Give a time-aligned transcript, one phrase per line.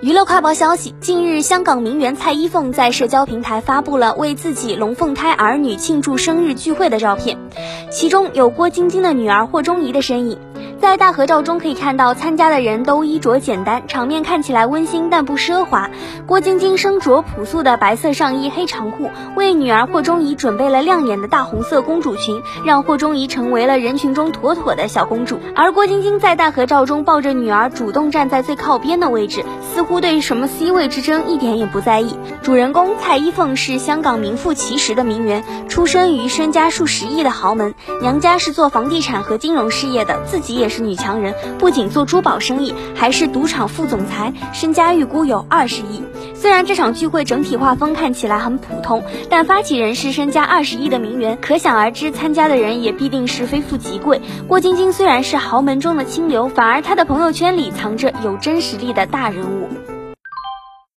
[0.00, 7.36] 娱乐快报消息：近日，香港名媛蔡依凤在社交平台发布了为自己龙凤胎儿女庆祝生日聚会的照片，
[7.90, 10.38] 其中有郭晶晶的女儿霍中仪的身影。
[10.80, 15.90] 在大合照中可以看到，参加的人都衣着简单，场面看起来温馨但不奢华。
[16.26, 25.38] 郭晶晶身着朴素的白色上衣、黑长裤，为女儿霍中怡准备了亮眼的大红色公主裙，让霍中怡成为了人群中妥妥的小公主。
[25.54, 32.16] 而郭晶晶在大合照中抱着女儿，主动站在最靠边的位置，似乎对什么 C 位之争一点也不在意。
[32.42, 40.69] 主人公蔡依凤是香港名副其实的名媛，出生于身家数十亿的豪门，娘家是做房地产和金融事业的，自己也。
[40.70, 46.02] 是女强人，不仅做珠宝生意，还是赌场副总裁，身家预估有二十亿。
[46.34, 54.22] 虽然这场聚会整体画风看起来很普通，但发起人是身家二十亿的名媛，可想而知，参加的人也必定是非富即贵。
[54.48, 59.68] 郭晶晶虽然是豪门中的清流，反而她的朋友圈里藏着有真实力的大人物。